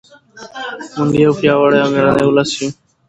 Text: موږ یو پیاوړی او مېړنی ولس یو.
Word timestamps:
موږ 0.95 1.11
یو 1.23 1.31
پیاوړی 1.39 1.77
او 1.83 1.89
مېړنی 1.93 2.23
ولس 2.25 2.49
یو. 2.59 2.69